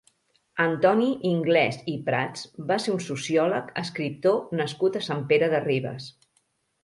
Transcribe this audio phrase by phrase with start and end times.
[0.63, 6.09] Antoni Inglès i Prats va ser un sociòleg, escriptor nascut a Sant Pere de Ribes.